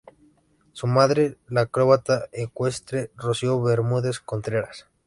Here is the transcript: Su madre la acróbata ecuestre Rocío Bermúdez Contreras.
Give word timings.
Su 0.73 0.87
madre 0.87 1.37
la 1.47 1.61
acróbata 1.61 2.25
ecuestre 2.31 3.11
Rocío 3.17 3.61
Bermúdez 3.61 4.19
Contreras. 4.19 4.87